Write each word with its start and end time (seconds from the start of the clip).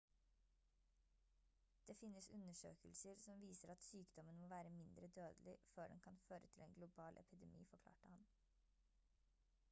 det 1.89 1.95
finnes 1.97 2.29
undersøkelser 2.37 3.19
som 3.25 3.43
viser 3.43 3.71
at 3.73 3.83
sykdommen 3.87 4.39
må 4.39 4.47
være 4.53 4.69
mindre 4.77 5.07
dødelig 5.17 5.55
før 5.75 5.87
den 5.93 5.99
kan 6.07 6.17
føre 6.29 6.39
til 6.53 6.65
en 6.67 6.73
global 6.79 7.17
epidemi 7.25 7.61
forklarte 7.75 8.07
han 8.15 8.25